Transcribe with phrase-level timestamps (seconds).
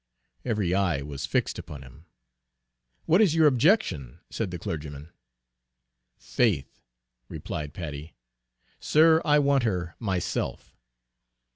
[0.43, 2.07] Every eye was fixed upon him.
[3.05, 5.11] "What is your objection?" said the clergyman.
[6.17, 6.81] "Faith,"
[7.29, 8.15] replied Paddy,
[8.79, 10.75] "Sir I want her myself."